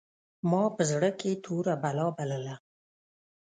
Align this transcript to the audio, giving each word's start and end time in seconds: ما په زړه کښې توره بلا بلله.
ما 0.49 0.63
په 0.75 0.83
زړه 0.91 1.09
کښې 1.19 1.31
توره 1.43 1.73
بلا 1.83 2.07
بلله. 2.17 2.55